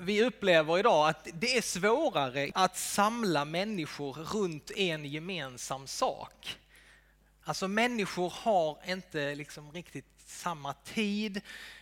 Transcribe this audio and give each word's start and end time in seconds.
vi 0.00 0.24
upplever 0.24 0.78
idag 0.78 1.08
att 1.08 1.28
det 1.34 1.56
är 1.56 1.62
svårare 1.62 2.50
att 2.54 2.78
samla 2.78 3.44
människor 3.44 4.12
runt 4.12 4.70
en 4.70 5.04
gemensam 5.04 5.86
sak. 5.86 6.58
Alltså 7.44 7.68
människor 7.68 8.32
har 8.36 8.78
inte 8.86 9.34
liksom 9.34 9.72
riktigt 9.72 10.06
samma 10.26 10.72
tid, 10.72 11.40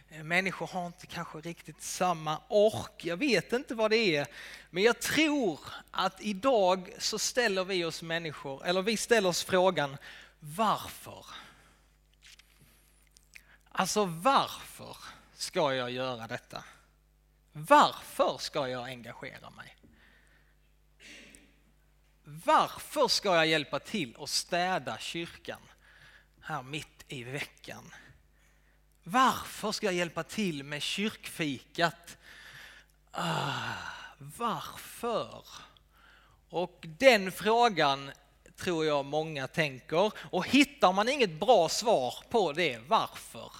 eh, 0.08 0.24
människor 0.24 0.66
har 0.66 0.86
inte 0.86 1.06
kanske 1.06 1.38
riktigt 1.38 1.82
samma 1.82 2.38
ork, 2.48 3.04
jag 3.04 3.16
vet 3.16 3.52
inte 3.52 3.74
vad 3.74 3.90
det 3.90 4.16
är. 4.16 4.26
Men 4.70 4.82
jag 4.82 5.00
tror 5.00 5.60
att 5.90 6.20
idag 6.20 6.90
så 6.98 7.18
ställer 7.18 7.64
vi 7.64 7.84
oss 7.84 8.02
människor, 8.02 8.66
eller 8.66 8.82
vi 8.82 8.96
ställer 8.96 9.28
oss 9.28 9.44
frågan 9.44 9.96
varför? 10.40 11.26
Alltså 13.72 14.04
varför 14.04 14.96
ska 15.34 15.74
jag 15.74 15.90
göra 15.90 16.26
detta? 16.26 16.64
Varför 17.58 18.38
ska 18.38 18.68
jag 18.68 18.84
engagera 18.84 19.50
mig? 19.50 19.76
Varför 22.24 23.08
ska 23.08 23.34
jag 23.34 23.46
hjälpa 23.46 23.78
till 23.78 24.16
att 24.18 24.30
städa 24.30 24.98
kyrkan 24.98 25.60
här 26.40 26.62
mitt 26.62 27.04
i 27.08 27.24
veckan? 27.24 27.94
Varför 29.04 29.72
ska 29.72 29.86
jag 29.86 29.94
hjälpa 29.94 30.22
till 30.22 30.64
med 30.64 30.82
kyrkfikat? 30.82 32.16
Ah, 33.10 33.72
varför? 34.18 35.44
Och 36.50 36.84
den 36.98 37.32
frågan 37.32 38.10
tror 38.56 38.86
jag 38.86 39.04
många 39.04 39.46
tänker 39.46 40.12
och 40.30 40.46
hittar 40.46 40.92
man 40.92 41.08
inget 41.08 41.40
bra 41.40 41.68
svar 41.68 42.14
på 42.30 42.52
det, 42.52 42.78
varför? 42.78 43.52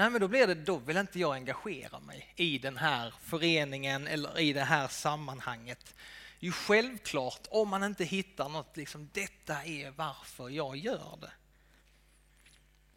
Nej, 0.00 0.10
men 0.10 0.20
då 0.20 0.28
blir 0.28 0.46
det, 0.46 0.54
då 0.54 0.76
vill 0.76 0.96
inte 0.96 1.18
jag 1.18 1.34
engagera 1.34 2.00
mig 2.00 2.32
i 2.36 2.58
den 2.58 2.76
här 2.76 3.14
föreningen 3.22 4.06
eller 4.06 4.38
i 4.38 4.52
det 4.52 4.64
här 4.64 4.88
sammanhanget. 4.88 5.94
Ju 6.38 6.52
självklart 6.52 7.46
om 7.50 7.68
man 7.68 7.84
inte 7.84 8.04
hittar 8.04 8.48
något, 8.48 8.76
liksom 8.76 9.08
detta 9.12 9.64
är 9.64 9.90
varför 9.90 10.48
jag 10.48 10.76
gör 10.76 11.18
det. 11.20 11.32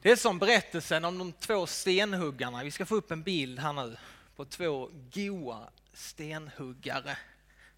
Det 0.01 0.11
är 0.11 0.15
som 0.15 0.39
berättelsen 0.39 1.05
om 1.05 1.17
de 1.17 1.31
två 1.31 1.67
stenhuggarna. 1.67 2.63
Vi 2.63 2.71
ska 2.71 2.85
få 2.85 2.95
upp 2.95 3.11
en 3.11 3.23
bild 3.23 3.59
här 3.59 3.73
nu 3.73 3.97
på 4.35 4.45
två 4.45 4.89
goa 5.13 5.69
stenhuggare. 5.93 7.17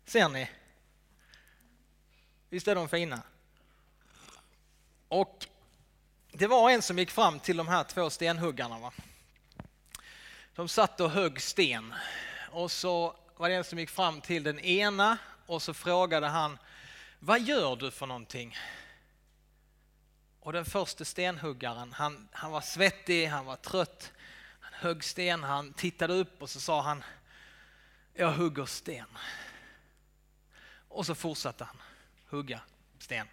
Ser 0.05 0.29
ni? 0.29 0.49
Visst 2.49 2.67
är 2.67 2.75
de 2.75 2.89
fina? 2.89 3.21
Och 5.07 5.47
det 6.31 6.47
var 6.47 6.69
en 6.69 6.81
som 6.81 6.99
gick 6.99 7.11
fram 7.11 7.39
till 7.39 7.57
de 7.57 7.67
här 7.67 7.83
två 7.83 8.09
stenhuggarna. 8.09 8.79
Va? 8.79 8.93
De 10.55 10.67
satt 10.67 10.99
och 10.99 11.11
högg 11.11 11.41
sten 11.41 11.93
och 12.51 12.71
så 12.71 13.15
var 13.37 13.49
det 13.49 13.55
en 13.55 13.63
som 13.63 13.79
gick 13.79 13.89
fram 13.89 14.21
till 14.21 14.43
den 14.43 14.59
ena 14.59 15.17
och 15.45 15.61
så 15.61 15.73
frågade 15.73 16.27
han 16.27 16.57
Vad 17.19 17.41
gör 17.41 17.75
du 17.75 17.91
för 17.91 18.05
någonting? 18.05 18.57
Och 20.39 20.53
den 20.53 20.65
första 20.65 21.05
stenhuggaren, 21.05 21.93
han, 21.93 22.27
han 22.31 22.51
var 22.51 22.61
svettig, 22.61 23.27
han 23.27 23.45
var 23.45 23.55
trött, 23.55 24.11
han 24.59 24.73
högg 24.73 25.03
sten, 25.03 25.43
han 25.43 25.73
tittade 25.73 26.13
upp 26.13 26.41
och 26.41 26.49
så 26.49 26.59
sa 26.59 26.81
han 26.81 27.03
Jag 28.13 28.31
hugger 28.31 28.65
sten. 28.65 29.17
Och 30.87 31.05
så 31.05 31.15
fortsatte 31.15 31.63
han 31.63 31.81
hugga 32.29 32.61
sten. 32.99 33.27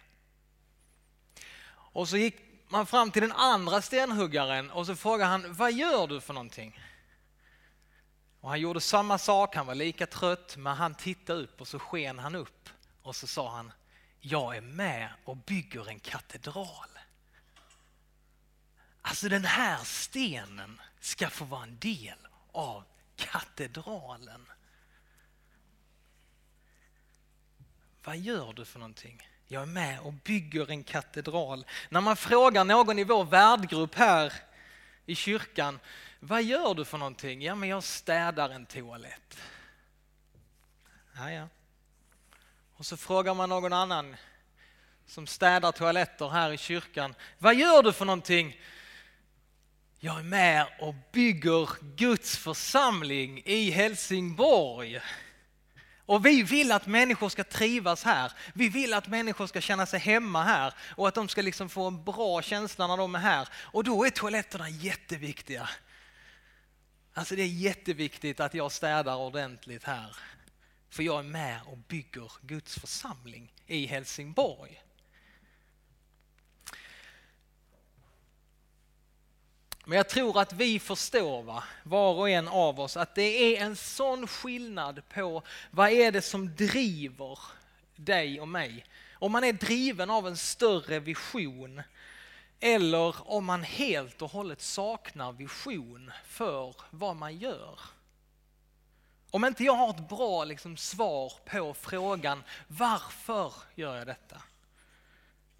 Och 1.69 2.09
så 2.09 2.17
gick 2.17 2.35
man 2.67 2.85
fram 2.85 3.11
till 3.11 3.21
den 3.21 3.31
andra 3.31 3.81
stenhuggaren 3.81 4.71
och 4.71 4.85
så 4.85 4.95
frågade 4.95 5.29
han 5.29 5.53
Vad 5.53 5.73
gör 5.73 6.07
du 6.07 6.21
för 6.21 6.33
någonting? 6.33 6.79
Och 8.43 8.49
han 8.49 8.59
gjorde 8.59 8.81
samma 8.81 9.17
sak, 9.17 9.55
han 9.55 9.65
var 9.65 9.75
lika 9.75 10.07
trött, 10.07 10.57
men 10.57 10.75
han 10.75 10.95
tittade 10.95 11.39
upp 11.39 11.61
och 11.61 11.67
så 11.67 11.79
sken 11.79 12.19
han 12.19 12.35
upp 12.35 12.69
och 13.01 13.15
så 13.15 13.27
sa 13.27 13.55
han 13.55 13.71
Jag 14.19 14.57
är 14.57 14.61
med 14.61 15.09
och 15.25 15.37
bygger 15.37 15.89
en 15.89 15.99
katedral. 15.99 16.87
Alltså 19.01 19.29
den 19.29 19.45
här 19.45 19.83
stenen 19.83 20.81
ska 20.99 21.29
få 21.29 21.45
vara 21.45 21.63
en 21.63 21.77
del 21.79 22.17
av 22.51 22.83
katedralen. 23.15 24.45
Vad 28.03 28.17
gör 28.17 28.53
du 28.53 28.65
för 28.65 28.79
någonting? 28.79 29.29
Jag 29.47 29.61
är 29.61 29.65
med 29.67 29.99
och 29.99 30.13
bygger 30.13 30.71
en 30.71 30.83
katedral. 30.83 31.65
När 31.89 32.01
man 32.01 32.15
frågar 32.15 32.63
någon 32.63 32.99
i 32.99 33.03
vår 33.03 33.23
värdgrupp 33.23 33.95
här 33.95 34.33
i 35.05 35.15
kyrkan, 35.15 35.79
vad 36.25 36.43
gör 36.43 36.73
du 36.73 36.85
för 36.85 36.97
någonting? 36.97 37.41
Ja, 37.41 37.55
men 37.55 37.69
jag 37.69 37.83
städar 37.83 38.49
en 38.49 38.65
toalett. 38.65 39.37
Ja, 41.15 41.31
ja. 41.31 41.47
Och 42.75 42.85
så 42.85 42.97
frågar 42.97 43.33
man 43.33 43.49
någon 43.49 43.73
annan 43.73 44.15
som 45.05 45.27
städar 45.27 45.71
toaletter 45.71 46.29
här 46.29 46.51
i 46.51 46.57
kyrkan, 46.57 47.15
vad 47.37 47.55
gör 47.55 47.83
du 47.83 47.93
för 47.93 48.05
någonting? 48.05 48.59
Jag 49.99 50.19
är 50.19 50.23
med 50.23 50.67
och 50.79 50.95
bygger 51.11 51.69
Guds 51.95 52.37
församling 52.37 53.41
i 53.45 53.71
Helsingborg. 53.71 54.99
Och 56.05 56.25
vi 56.25 56.43
vill 56.43 56.71
att 56.71 56.87
människor 56.87 57.29
ska 57.29 57.43
trivas 57.43 58.03
här. 58.03 58.31
Vi 58.53 58.69
vill 58.69 58.93
att 58.93 59.07
människor 59.07 59.47
ska 59.47 59.61
känna 59.61 59.85
sig 59.85 59.99
hemma 59.99 60.43
här 60.43 60.73
och 60.95 61.07
att 61.07 61.15
de 61.15 61.27
ska 61.27 61.41
liksom 61.41 61.69
få 61.69 61.87
en 61.87 62.03
bra 62.03 62.41
känsla 62.41 62.87
när 62.87 62.97
de 62.97 63.15
är 63.15 63.19
här. 63.19 63.47
Och 63.55 63.83
då 63.83 64.05
är 64.05 64.09
toaletterna 64.09 64.69
jätteviktiga. 64.69 65.69
Alltså 67.13 67.35
det 67.35 67.41
är 67.41 67.47
jätteviktigt 67.47 68.39
att 68.39 68.53
jag 68.53 68.71
städar 68.71 69.15
ordentligt 69.15 69.83
här. 69.83 70.15
För 70.89 71.03
jag 71.03 71.19
är 71.19 71.23
med 71.23 71.61
och 71.65 71.77
bygger 71.77 72.31
Guds 72.41 72.79
församling 72.79 73.53
i 73.67 73.85
Helsingborg. 73.85 74.83
Men 79.85 79.97
jag 79.97 80.09
tror 80.09 80.41
att 80.41 80.53
vi 80.53 80.79
förstår, 80.79 81.43
va? 81.43 81.63
var 81.83 82.13
och 82.13 82.29
en 82.29 82.47
av 82.47 82.79
oss, 82.79 82.97
att 82.97 83.15
det 83.15 83.57
är 83.57 83.65
en 83.65 83.75
sån 83.75 84.27
skillnad 84.27 85.09
på 85.09 85.43
vad 85.71 85.89
är 85.89 86.11
det 86.11 86.21
som 86.21 86.55
driver 86.55 87.39
dig 87.95 88.41
och 88.41 88.47
mig. 88.47 88.85
Om 89.13 89.31
man 89.31 89.43
är 89.43 89.53
driven 89.53 90.09
av 90.09 90.27
en 90.27 90.37
större 90.37 90.99
vision 90.99 91.81
eller 92.65 93.31
om 93.31 93.45
man 93.45 93.63
helt 93.63 94.21
och 94.21 94.31
hållet 94.31 94.61
saknar 94.61 95.31
vision 95.31 96.11
för 96.25 96.75
vad 96.89 97.15
man 97.15 97.37
gör. 97.37 97.79
Om 99.31 99.45
inte 99.45 99.63
jag 99.63 99.73
har 99.73 99.89
ett 99.89 100.09
bra 100.09 100.45
liksom, 100.45 100.77
svar 100.77 101.33
på 101.45 101.73
frågan 101.73 102.43
varför 102.67 103.53
gör 103.75 103.97
jag 103.97 104.07
detta? 104.07 104.41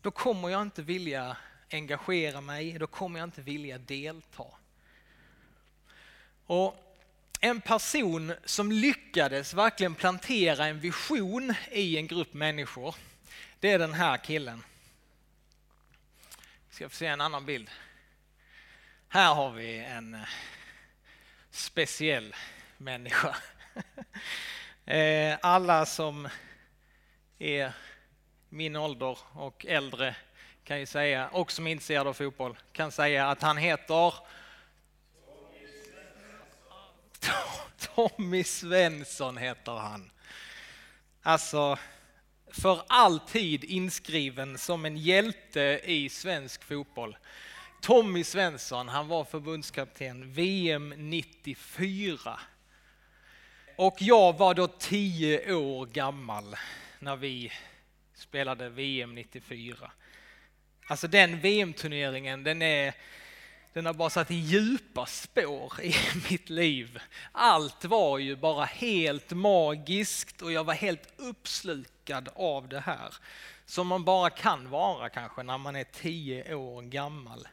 Då 0.01 0.11
kommer 0.11 0.49
jag 0.49 0.61
inte 0.61 0.81
vilja 0.81 1.37
engagera 1.71 2.41
mig, 2.41 2.79
då 2.79 2.87
kommer 2.87 3.19
jag 3.19 3.27
inte 3.27 3.41
vilja 3.41 3.77
delta. 3.77 4.45
Och 6.45 6.75
en 7.39 7.61
person 7.61 8.33
som 8.45 8.71
lyckades 8.71 9.53
verkligen 9.53 9.95
plantera 9.95 10.65
en 10.65 10.79
vision 10.79 11.53
i 11.71 11.97
en 11.97 12.07
grupp 12.07 12.33
människor, 12.33 12.95
det 13.59 13.71
är 13.71 13.79
den 13.79 13.93
här 13.93 14.17
killen. 14.17 14.63
Ska 16.73 16.89
få 16.89 16.95
se 16.95 17.05
en 17.05 17.21
annan 17.21 17.45
bild. 17.45 17.69
Här 19.07 19.33
har 19.33 19.51
vi 19.51 19.77
en 19.77 20.15
eh, 20.15 20.21
speciell 21.49 22.35
människa. 22.77 23.35
Eh, 24.85 25.37
alla 25.41 25.85
som 25.85 26.29
är 27.39 27.73
min 28.49 28.75
ålder 28.75 29.17
och 29.33 29.65
äldre 29.65 30.15
kan 30.63 30.79
ju 30.79 30.85
säga, 30.85 31.27
och 31.27 31.51
som 31.51 31.67
är 31.67 31.71
intresserade 31.71 32.09
av 32.09 32.13
fotboll, 32.13 32.57
kan 32.71 32.91
säga 32.91 33.29
att 33.29 33.41
han 33.41 33.57
heter 33.57 34.13
Tommy 37.77 38.43
Svensson 38.43 39.37
heter 39.37 39.71
han. 39.71 40.11
Alltså, 41.21 41.77
för 42.53 42.81
alltid 42.87 43.63
inskriven 43.63 44.57
som 44.57 44.85
en 44.85 44.97
hjälte 44.97 45.81
i 45.83 46.09
svensk 46.09 46.63
fotboll. 46.63 47.17
Tommy 47.81 48.23
Svensson, 48.23 48.89
han 48.89 49.07
var 49.07 49.23
förbundskapten 49.23 50.33
VM 50.33 50.93
94. 50.97 52.39
Och 53.75 53.95
jag 53.99 54.37
var 54.37 54.53
då 54.53 54.67
tio 54.67 55.53
år 55.53 55.85
gammal 55.85 56.55
när 56.99 57.15
vi 57.15 57.51
spelade 58.15 58.69
VM 58.69 59.15
94. 59.15 59.91
Alltså 60.87 61.07
den 61.07 61.39
VM-turneringen, 61.39 62.43
den, 62.43 62.61
är, 62.61 62.93
den 63.73 63.85
har 63.85 63.93
bara 63.93 64.09
satt 64.09 64.29
djupa 64.29 65.05
spår 65.05 65.81
i 65.81 65.95
mitt 66.29 66.49
liv. 66.49 66.99
Allt 67.31 67.85
var 67.85 68.17
ju 68.17 68.35
bara 68.35 68.65
helt 68.65 69.31
magiskt 69.31 70.41
och 70.41 70.51
jag 70.51 70.63
var 70.63 70.73
helt 70.73 71.13
uppslukad 71.17 72.29
av 72.35 72.67
det 72.67 72.79
här. 72.79 73.13
Som 73.65 73.87
man 73.87 74.03
bara 74.03 74.29
kan 74.29 74.69
vara 74.69 75.09
kanske 75.09 75.43
när 75.43 75.57
man 75.57 75.75
är 75.75 75.83
tio 75.83 76.55
år 76.55 76.81
gammal. 76.81 77.47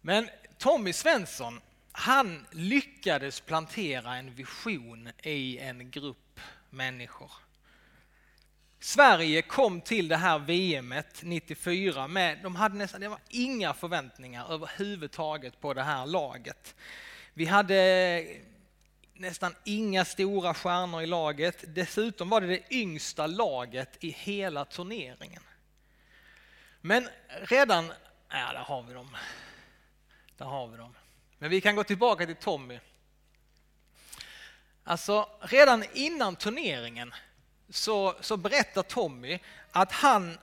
Men 0.00 0.28
Tommy 0.58 0.92
Svensson, 0.92 1.60
han 1.92 2.46
lyckades 2.50 3.40
plantera 3.40 4.16
en 4.16 4.34
vision 4.34 5.10
i 5.22 5.58
en 5.58 5.90
grupp 5.90 6.40
människor. 6.70 7.30
Sverige 8.82 9.42
kom 9.42 9.80
till 9.80 10.08
det 10.08 10.16
här 10.16 10.38
VMet 10.38 11.22
94 11.22 12.08
med, 12.08 12.38
de 12.42 12.56
hade 12.56 12.74
nästan, 12.74 13.00
det 13.00 13.08
var 13.08 13.20
inga 13.28 13.74
förväntningar 13.74 14.52
överhuvudtaget 14.52 15.60
på 15.60 15.74
det 15.74 15.82
här 15.82 16.06
laget. 16.06 16.74
Vi 17.34 17.44
hade 17.44 18.26
nästan 19.12 19.54
inga 19.64 20.04
stora 20.04 20.54
stjärnor 20.54 21.02
i 21.02 21.06
laget. 21.06 21.64
Dessutom 21.66 22.28
var 22.28 22.40
det 22.40 22.46
det 22.46 22.74
yngsta 22.74 23.26
laget 23.26 24.04
i 24.04 24.10
hela 24.10 24.64
turneringen. 24.64 25.42
Men 26.80 27.08
redan, 27.28 27.92
ja 28.28 28.52
där 28.52 28.64
har 28.64 28.82
vi 28.82 28.94
dem. 28.94 29.16
Där 30.36 30.46
har 30.46 30.68
vi 30.68 30.76
dem. 30.76 30.94
Men 31.38 31.50
vi 31.50 31.60
kan 31.60 31.76
gå 31.76 31.84
tillbaka 31.84 32.26
till 32.26 32.36
Tommy. 32.36 32.78
Alltså 34.84 35.28
redan 35.40 35.84
innan 35.94 36.36
turneringen 36.36 37.14
så, 37.70 38.14
så 38.20 38.36
berättar 38.36 38.82
Tommy 38.82 39.38
att 39.70 39.92
han, 39.92 40.38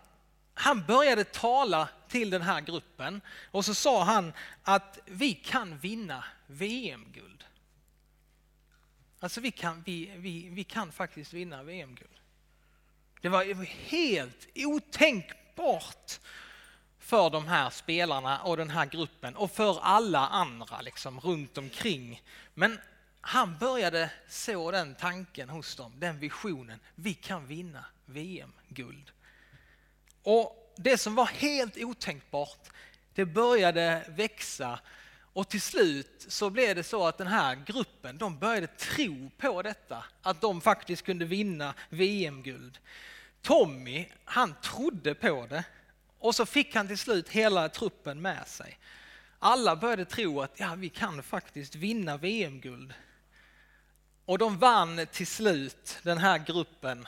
han 0.54 0.86
började 0.86 1.24
tala 1.24 1.90
till 2.08 2.30
den 2.30 2.42
här 2.42 2.62
gruppen 2.62 3.22
och 3.52 3.66
så 3.66 3.74
sa 3.74 4.04
han 4.04 4.34
att 4.64 5.00
vi 5.06 5.34
kan 5.34 5.78
vinna 5.78 6.24
VM-guld. 6.48 7.44
Alltså 9.20 9.42
vi 9.42 9.52
kan, 9.52 9.84
vi, 9.86 10.12
vi, 10.16 10.50
vi 10.50 10.64
kan 10.64 10.92
faktiskt 10.92 11.34
vinna 11.34 11.64
VM-guld. 11.64 12.12
Det 13.22 13.30
var 13.30 13.64
helt 13.90 14.48
otänkbart 14.56 16.20
för 17.00 17.30
de 17.30 17.48
här 17.48 17.70
spelarna 17.70 18.42
och 18.42 18.58
den 18.58 18.70
här 18.70 18.86
gruppen 18.86 19.36
och 19.36 19.52
för 19.52 19.80
alla 19.82 20.28
andra 20.28 20.82
liksom 20.82 21.20
runt 21.20 21.58
omkring. 21.58 22.22
Men 22.54 22.80
han 23.22 23.58
började 23.58 24.12
så 24.30 24.72
den 24.72 24.96
tanken 24.96 25.50
hos 25.50 25.76
dem, 25.76 25.94
den 25.98 26.20
visionen. 26.20 26.80
Vi 26.96 27.14
kan 27.14 27.48
vinna 27.48 27.86
VM-guld. 28.06 29.12
Och 30.24 30.74
det 30.78 30.98
som 30.98 31.16
var 31.16 31.26
helt 31.26 31.78
otänkbart, 31.78 32.70
det 33.14 33.26
började 33.26 34.06
växa 34.10 34.80
och 35.38 35.50
till 35.50 35.62
slut 35.62 36.26
så 36.28 36.50
blev 36.50 36.76
det 36.76 36.84
så 36.84 37.08
att 37.08 37.18
den 37.18 37.28
här 37.28 37.56
gruppen, 37.66 38.18
de 38.18 38.40
började 38.40 38.68
tro 38.68 39.32
på 39.38 39.62
detta, 39.62 40.06
att 40.22 40.42
de 40.42 40.62
faktiskt 40.62 41.06
kunde 41.06 41.26
vinna 41.26 41.74
VM-guld. 41.90 42.80
Tommy, 43.42 44.06
han 44.26 44.56
trodde 44.62 45.16
på 45.16 45.48
det 45.50 45.64
och 46.20 46.36
så 46.36 46.46
fick 46.46 46.76
han 46.76 46.88
till 46.88 46.98
slut 46.98 47.30
hela 47.30 47.70
truppen 47.70 48.22
med 48.22 48.48
sig. 48.48 48.80
Alla 49.40 49.76
började 49.76 50.06
tro 50.06 50.42
att 50.42 50.60
ja, 50.60 50.76
vi 50.76 50.90
kan 50.90 51.24
faktiskt 51.24 51.76
vinna 51.76 52.18
VM-guld. 52.18 52.94
Och 54.28 54.38
de 54.38 54.58
vann 54.58 55.08
till 55.12 55.28
slut, 55.28 56.00
den 56.04 56.18
här 56.18 56.38
gruppen, 56.38 57.08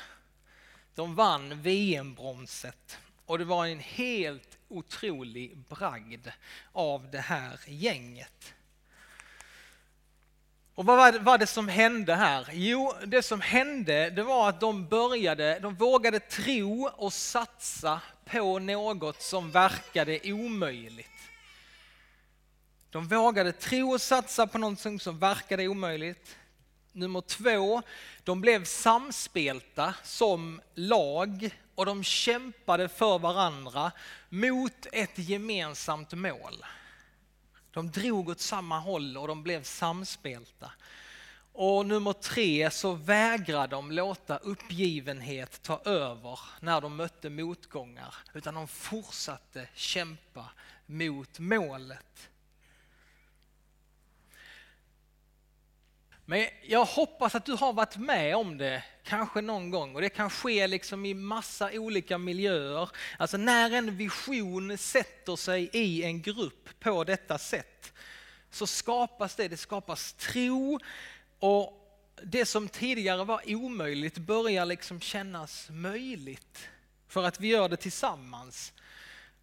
de 0.96 1.16
vann 1.16 1.62
VM-bronset. 1.62 2.98
Och 3.26 3.38
det 3.38 3.46
var 3.46 3.66
en 3.66 3.80
helt 3.80 4.58
otrolig 4.68 5.58
bragd 5.58 6.28
av 6.72 7.12
det 7.12 7.20
här 7.20 7.60
gänget. 7.66 8.54
Och 10.76 10.86
vad 10.86 10.98
var 11.24 11.38
det, 11.38 11.38
det 11.38 11.48
som 11.48 11.68
hände 11.68 12.16
här? 12.16 12.50
Jo, 12.52 12.94
det 13.06 13.24
som 13.24 13.42
hände 13.42 14.10
det 14.10 14.24
var 14.24 14.50
att 14.50 14.60
de 14.60 14.88
började, 14.88 15.60
de 15.60 15.76
vågade 15.76 16.20
tro 16.20 16.88
och 16.88 17.14
satsa 17.14 18.02
på 18.26 18.60
något 18.60 19.22
som 19.22 19.52
verkade 19.52 20.34
omöjligt. 20.34 21.10
De 22.90 23.08
vågade 23.08 23.52
tro 23.52 23.94
och 23.94 24.02
satsa 24.02 24.48
på 24.48 24.58
något 24.58 25.02
som 25.02 25.20
verkade 25.20 25.68
omöjligt. 25.68 26.36
Nummer 26.92 27.22
två, 27.22 27.82
de 28.24 28.42
blev 28.42 28.66
samspelta 28.66 29.94
som 30.04 30.62
lag 30.76 31.50
och 31.76 31.86
de 31.86 32.04
kämpade 32.04 32.90
för 32.90 33.20
varandra 33.20 33.92
mot 34.30 34.88
ett 34.92 35.20
gemensamt 35.20 36.14
mål. 36.14 36.66
De 37.72 37.92
drog 37.92 38.30
åt 38.30 38.40
samma 38.40 38.80
håll 38.80 39.18
och 39.18 39.28
de 39.28 39.44
blev 39.44 39.64
samspelta. 39.64 40.72
Och 41.54 41.86
nummer 41.86 42.14
tre 42.14 42.72
så 42.72 42.94
vägrade 42.94 43.76
de 43.76 43.92
låta 43.92 44.38
uppgivenhet 44.38 45.62
ta 45.62 45.82
över 45.86 46.40
när 46.60 46.82
de 46.82 46.96
mötte 46.96 47.30
motgångar, 47.30 48.16
utan 48.34 48.54
de 48.54 48.68
fortsatte 48.68 49.68
kämpa 49.76 50.46
mot 50.86 51.40
målet. 51.40 52.29
Men 56.30 56.48
jag 56.62 56.86
hoppas 56.86 57.36
att 57.36 57.46
du 57.46 57.54
har 57.54 57.74
varit 57.74 57.98
med 57.98 58.36
om 58.36 58.58
det 58.58 58.84
kanske 59.04 59.42
någon 59.42 59.70
gång 59.70 59.96
och 59.96 60.02
det 60.02 60.10
kan 60.10 60.30
ske 60.30 60.68
liksom 60.68 61.06
i 61.06 61.14
massa 61.14 61.72
olika 61.74 62.18
miljöer. 62.18 62.90
Alltså 63.18 63.38
när 63.38 63.72
en 63.72 63.98
vision 63.98 64.78
sätter 64.78 65.36
sig 65.36 65.70
i 65.74 66.04
en 66.04 66.22
grupp 66.22 66.70
på 66.80 67.04
detta 67.04 67.38
sätt 67.38 67.94
så 68.52 68.68
skapas 68.68 69.36
det, 69.36 69.48
det 69.48 69.58
skapas 69.58 70.14
tro 70.14 70.80
och 71.40 71.74
det 72.24 72.46
som 72.46 72.68
tidigare 72.68 73.24
var 73.24 73.42
omöjligt 73.46 74.18
börjar 74.18 74.66
liksom 74.66 75.02
kännas 75.02 75.68
möjligt 75.70 76.70
för 77.08 77.24
att 77.24 77.40
vi 77.40 77.48
gör 77.48 77.70
det 77.70 77.78
tillsammans. 77.78 78.74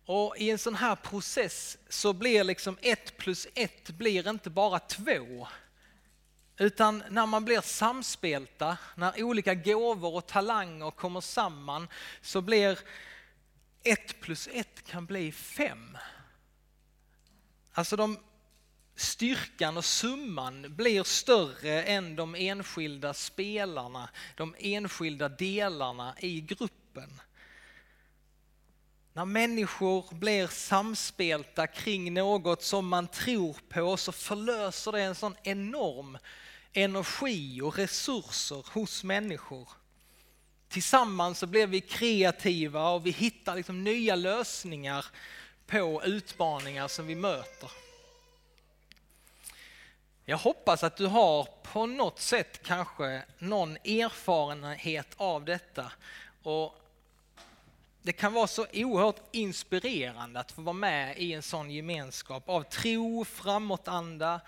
Och 0.04 0.36
i 0.38 0.50
en 0.50 0.58
sån 0.58 0.74
här 0.74 0.96
process 0.96 1.78
så 1.88 2.12
blir 2.12 2.44
liksom 2.44 2.78
ett 2.82 3.16
plus 3.16 3.46
ett 3.54 3.90
blir 3.90 4.30
inte 4.30 4.50
bara 4.50 4.78
två 4.78 5.46
utan 6.58 7.02
när 7.10 7.26
man 7.26 7.44
blir 7.44 7.60
samspelta, 7.60 8.78
när 8.94 9.22
olika 9.22 9.54
gåvor 9.54 10.14
och 10.14 10.26
talanger 10.26 10.90
kommer 10.90 11.20
samman 11.20 11.88
så 12.20 12.40
blir 12.40 12.78
ett 13.82 14.20
plus 14.20 14.48
ett 14.52 14.86
kan 14.86 15.06
bli 15.06 15.32
fem. 15.32 15.98
Alltså 17.72 17.96
de, 17.96 18.18
styrkan 18.94 19.76
och 19.76 19.84
summan 19.84 20.76
blir 20.76 21.02
större 21.02 21.82
än 21.82 22.16
de 22.16 22.34
enskilda 22.34 23.14
spelarna, 23.14 24.08
de 24.36 24.54
enskilda 24.58 25.28
delarna 25.28 26.14
i 26.18 26.40
gruppen. 26.40 27.20
När 29.12 29.24
människor 29.24 30.14
blir 30.14 30.46
samspelta 30.46 31.66
kring 31.66 32.14
något 32.14 32.62
som 32.62 32.88
man 32.88 33.08
tror 33.08 33.56
på 33.68 33.96
så 33.96 34.12
förlöser 34.12 34.92
det 34.92 35.00
en 35.02 35.14
sån 35.14 35.36
enorm 35.42 36.18
energi 36.76 37.60
och 37.60 37.76
resurser 37.76 38.64
hos 38.72 39.04
människor. 39.04 39.68
Tillsammans 40.68 41.38
så 41.38 41.46
blir 41.46 41.66
vi 41.66 41.80
kreativa 41.80 42.90
och 42.90 43.06
vi 43.06 43.10
hittar 43.10 43.56
liksom 43.56 43.84
nya 43.84 44.16
lösningar 44.16 45.06
på 45.66 46.02
utmaningar 46.04 46.88
som 46.88 47.06
vi 47.06 47.14
möter. 47.14 47.70
Jag 50.24 50.38
hoppas 50.38 50.84
att 50.84 50.96
du 50.96 51.06
har 51.06 51.48
på 51.62 51.86
något 51.86 52.20
sätt 52.20 52.62
kanske 52.62 53.22
någon 53.38 53.76
erfarenhet 53.76 55.08
av 55.16 55.44
detta. 55.44 55.92
Och 56.42 56.82
det 58.02 58.12
kan 58.12 58.32
vara 58.32 58.46
så 58.46 58.66
oerhört 58.72 59.20
inspirerande 59.32 60.40
att 60.40 60.52
få 60.52 60.62
vara 60.62 60.72
med 60.72 61.18
i 61.18 61.32
en 61.32 61.42
sån 61.42 61.70
gemenskap 61.70 62.48
av 62.48 62.62
tro, 62.62 63.24
framåtanda, 63.24 64.40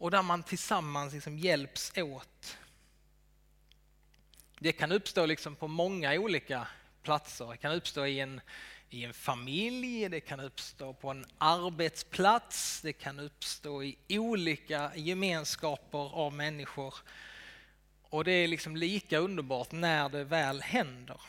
och 0.00 0.10
där 0.10 0.22
man 0.22 0.42
tillsammans 0.42 1.14
liksom 1.14 1.38
hjälps 1.38 1.92
åt. 1.96 2.56
Det 4.58 4.72
kan 4.72 4.92
uppstå 4.92 5.26
liksom 5.26 5.56
på 5.56 5.68
många 5.68 6.12
olika 6.12 6.66
platser. 7.02 7.46
Det 7.46 7.56
kan 7.56 7.72
uppstå 7.72 8.06
i 8.06 8.20
en, 8.20 8.40
i 8.90 9.04
en 9.04 9.14
familj, 9.14 10.08
det 10.08 10.20
kan 10.20 10.40
uppstå 10.40 10.92
på 10.92 11.10
en 11.10 11.26
arbetsplats, 11.38 12.80
det 12.80 12.92
kan 12.92 13.18
uppstå 13.18 13.82
i 13.82 13.96
olika 14.08 14.92
gemenskaper 14.96 16.14
av 16.14 16.32
människor. 16.32 16.94
Och 18.02 18.24
det 18.24 18.32
är 18.32 18.48
liksom 18.48 18.76
lika 18.76 19.18
underbart 19.18 19.72
när 19.72 20.08
det 20.08 20.24
väl 20.24 20.62
händer. 20.62 21.20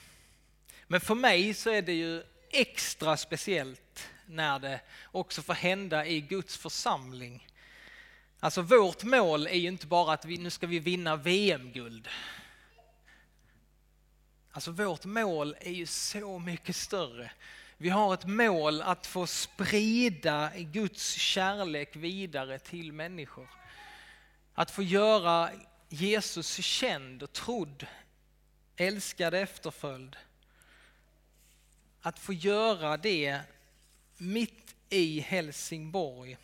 Men 0.88 1.02
för 1.02 1.16
mig 1.16 1.54
så 1.54 1.70
är 1.70 1.82
det 1.82 1.94
ju 1.94 2.24
extra 2.50 3.18
speciellt 3.18 4.10
när 4.26 4.60
det 4.60 4.82
också 5.04 5.42
får 5.42 5.54
hända 5.54 6.06
i 6.06 6.22
Guds 6.22 6.58
församling 6.58 7.48
Alltså 8.44 8.62
vårt 8.62 9.04
mål 9.04 9.48
är 9.48 9.56
ju 9.56 9.68
inte 9.68 9.88
bara 9.88 10.14
att 10.14 10.26
vi, 10.26 10.38
nu 10.38 10.50
ska 10.50 10.68
vi 10.68 10.80
vinna 10.80 11.16
VM-guld. 11.16 12.08
Alltså 14.52 14.72
vårt 14.72 15.06
mål 15.06 15.56
är 15.60 15.72
ju 15.72 15.86
så 15.86 16.40
mycket 16.40 16.76
större. 16.76 17.32
Vi 17.78 17.90
har 17.90 18.14
ett 18.14 18.26
mål 18.26 18.82
att 18.82 19.08
få 19.08 19.28
sprida 19.28 20.52
Guds 20.56 21.12
kärlek 21.14 21.96
vidare 21.96 22.60
till 22.60 22.94
människor. 22.94 23.48
Att 24.54 24.72
få 24.72 24.84
göra 24.84 25.50
Jesus 25.90 26.56
känd 26.56 27.24
och 27.24 27.34
trodd, 27.34 27.88
älskad 28.76 29.34
efterföljd. 29.34 30.16
Att 32.02 32.20
få 32.20 32.34
göra 32.34 32.98
det 32.98 33.40
mitt 34.18 34.76
i 34.90 35.20
Helsingborg 35.20 36.38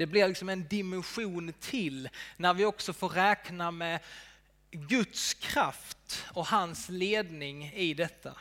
det 0.00 0.06
blir 0.06 0.28
liksom 0.28 0.48
en 0.48 0.68
dimension 0.68 1.52
till 1.60 2.08
när 2.36 2.54
vi 2.54 2.64
också 2.64 2.92
får 2.92 3.08
räkna 3.08 3.70
med 3.70 4.00
Guds 4.70 5.34
kraft 5.34 6.24
och 6.32 6.46
hans 6.46 6.88
ledning 6.88 7.72
i 7.74 7.94
detta. 7.94 8.36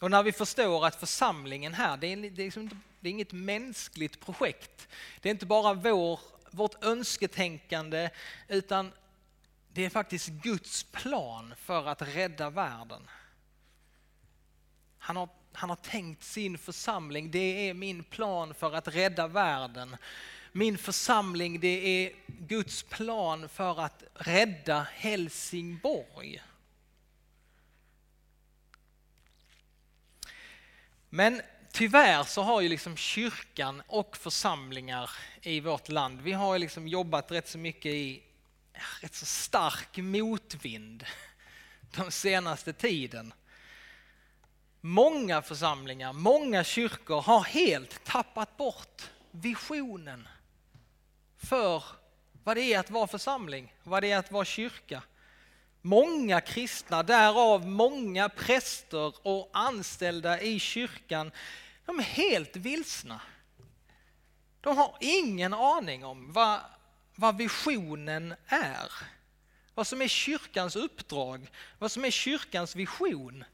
Och 0.00 0.10
när 0.10 0.22
vi 0.22 0.32
förstår 0.32 0.86
att 0.86 0.94
församlingen 0.94 1.74
här, 1.74 1.96
det 1.96 2.06
är, 2.06 2.16
det 2.16 2.26
är, 2.26 2.30
liksom, 2.30 2.82
det 3.00 3.08
är 3.08 3.10
inget 3.10 3.32
mänskligt 3.32 4.20
projekt. 4.20 4.88
Det 5.20 5.28
är 5.28 5.30
inte 5.30 5.46
bara 5.46 5.74
vår, 5.74 6.20
vårt 6.50 6.84
önsketänkande 6.84 8.10
utan 8.48 8.92
det 9.72 9.84
är 9.84 9.90
faktiskt 9.90 10.28
Guds 10.28 10.82
plan 10.84 11.54
för 11.58 11.88
att 11.88 12.02
rädda 12.02 12.50
världen. 12.50 13.10
Han 14.98 15.16
har, 15.16 15.28
han 15.52 15.70
har 15.70 15.76
tänkt 15.76 16.24
sin 16.24 16.58
församling, 16.58 17.30
det 17.30 17.68
är 17.68 17.74
min 17.74 18.04
plan 18.04 18.54
för 18.54 18.74
att 18.74 18.88
rädda 18.88 19.26
världen. 19.26 19.96
Min 20.52 20.78
församling, 20.78 21.60
det 21.60 22.06
är 22.06 22.12
Guds 22.26 22.82
plan 22.82 23.48
för 23.48 23.80
att 23.80 24.02
rädda 24.14 24.86
Helsingborg. 24.94 26.42
Men 31.08 31.42
tyvärr 31.72 32.24
så 32.24 32.42
har 32.42 32.60
ju 32.60 32.68
liksom 32.68 32.96
kyrkan 32.96 33.82
och 33.86 34.16
församlingar 34.16 35.10
i 35.42 35.60
vårt 35.60 35.88
land, 35.88 36.20
vi 36.20 36.32
har 36.32 36.54
ju 36.54 36.58
liksom 36.58 36.88
jobbat 36.88 37.30
rätt 37.30 37.48
så 37.48 37.58
mycket 37.58 37.92
i 37.92 38.22
rätt 39.00 39.14
så 39.14 39.26
stark 39.26 39.96
motvind 39.96 41.04
den 41.80 42.10
senaste 42.10 42.72
tiden. 42.72 43.32
Många 44.80 45.42
församlingar, 45.42 46.12
många 46.12 46.64
kyrkor 46.64 47.20
har 47.20 47.40
helt 47.40 48.04
tappat 48.04 48.56
bort 48.56 49.10
visionen 49.30 50.28
för 51.36 51.84
vad 52.44 52.56
det 52.56 52.74
är 52.74 52.78
att 52.78 52.90
vara 52.90 53.06
församling, 53.06 53.74
vad 53.82 54.02
det 54.02 54.10
är 54.10 54.18
att 54.18 54.32
vara 54.32 54.44
kyrka. 54.44 55.02
Många 55.82 56.40
kristna, 56.40 57.02
därav 57.02 57.66
många 57.66 58.28
präster 58.28 59.26
och 59.26 59.50
anställda 59.52 60.40
i 60.40 60.58
kyrkan, 60.58 61.32
de 61.86 61.98
är 61.98 62.02
helt 62.02 62.56
vilsna. 62.56 63.20
De 64.60 64.76
har 64.76 64.96
ingen 65.00 65.54
aning 65.54 66.04
om 66.04 66.32
vad, 66.32 66.60
vad 67.14 67.36
visionen 67.36 68.34
är. 68.46 68.92
Vad 69.74 69.86
som 69.86 70.02
är 70.02 70.08
kyrkans 70.08 70.76
uppdrag, 70.76 71.50
vad 71.78 71.92
som 71.92 72.04
är 72.04 72.10
kyrkans 72.10 72.76
vision. 72.76 73.44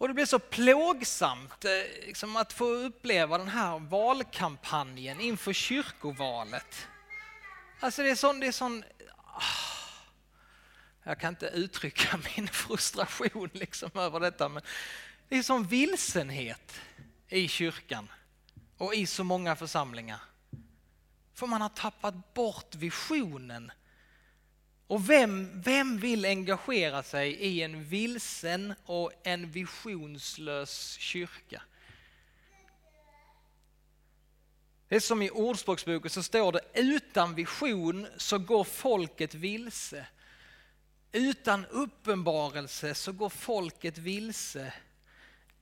Och 0.00 0.08
det 0.08 0.14
blir 0.14 0.26
så 0.26 0.38
plågsamt 0.38 1.64
eh, 1.64 2.06
liksom 2.06 2.36
att 2.36 2.52
få 2.52 2.64
uppleva 2.64 3.38
den 3.38 3.48
här 3.48 3.78
valkampanjen 3.78 5.20
inför 5.20 5.52
kyrkovalet. 5.52 6.86
Alltså 7.80 8.02
det 8.02 8.10
är 8.10 8.14
sån, 8.14 8.40
det 8.40 8.46
är 8.46 8.52
sån 8.52 8.84
ah, 9.16 9.42
jag 11.02 11.20
kan 11.20 11.28
inte 11.28 11.46
uttrycka 11.46 12.20
min 12.36 12.48
frustration 12.48 13.50
liksom 13.52 13.90
över 13.94 14.20
detta, 14.20 14.48
men 14.48 14.62
det 15.28 15.36
är 15.36 15.42
sån 15.42 15.66
vilsenhet 15.66 16.80
i 17.28 17.48
kyrkan 17.48 18.08
och 18.76 18.94
i 18.94 19.06
så 19.06 19.24
många 19.24 19.56
församlingar. 19.56 20.20
För 21.34 21.46
man 21.46 21.60
har 21.60 21.68
tappat 21.68 22.34
bort 22.34 22.74
visionen 22.74 23.72
och 24.90 25.10
vem, 25.10 25.62
vem 25.62 25.98
vill 25.98 26.24
engagera 26.24 27.02
sig 27.02 27.32
i 27.32 27.62
en 27.62 27.84
vilsen 27.84 28.74
och 28.84 29.12
en 29.22 29.50
visionslös 29.50 30.96
kyrka? 30.98 31.62
Det 34.88 34.96
är 34.96 35.00
som 35.00 35.22
i 35.22 35.30
Ordspråksboken 35.30 36.10
så 36.10 36.22
står 36.22 36.52
det 36.52 36.60
utan 36.74 37.34
vision 37.34 38.06
så 38.16 38.38
går 38.38 38.64
folket 38.64 39.34
vilse. 39.34 40.06
Utan 41.12 41.66
uppenbarelse 41.66 42.94
så 42.94 43.12
går 43.12 43.28
folket 43.28 43.98
vilse. 43.98 44.72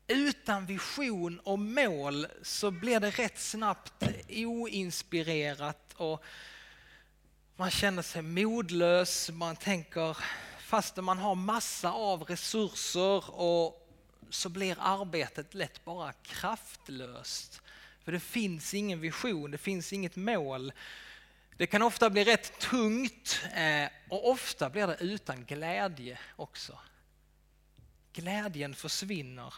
Utan 0.06 0.66
vision 0.66 1.40
och 1.40 1.58
mål 1.58 2.26
så 2.42 2.70
blir 2.70 3.00
det 3.00 3.10
rätt 3.10 3.38
snabbt 3.38 4.04
oinspirerat 4.28 5.94
och 5.96 6.24
man 7.58 7.70
känner 7.70 8.02
sig 8.02 8.22
modlös, 8.22 9.30
man 9.30 9.56
tänker 9.56 10.16
fastän 10.58 11.04
man 11.04 11.18
har 11.18 11.34
massa 11.34 11.92
av 11.92 12.22
resurser 12.22 13.30
och 13.30 13.88
så 14.30 14.48
blir 14.48 14.76
arbetet 14.80 15.54
lätt 15.54 15.84
bara 15.84 16.12
kraftlöst. 16.12 17.62
För 18.04 18.12
det 18.12 18.20
finns 18.20 18.74
ingen 18.74 19.00
vision, 19.00 19.50
det 19.50 19.58
finns 19.58 19.92
inget 19.92 20.16
mål. 20.16 20.72
Det 21.56 21.66
kan 21.66 21.82
ofta 21.82 22.10
bli 22.10 22.24
rätt 22.24 22.58
tungt 22.58 23.40
eh, 23.54 23.88
och 24.08 24.30
ofta 24.30 24.70
blir 24.70 24.86
det 24.86 24.96
utan 25.00 25.44
glädje 25.44 26.18
också. 26.36 26.78
Glädjen 28.12 28.74
försvinner. 28.74 29.54